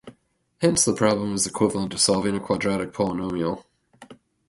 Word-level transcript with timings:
Hence 0.61 0.83
the 0.83 0.95
problem 0.95 1.35
is 1.35 1.45
equivalent 1.45 1.91
to 1.91 1.99
solving 1.99 2.35
a 2.35 2.39
quadratic 2.39 2.91
polynomial. 2.91 3.65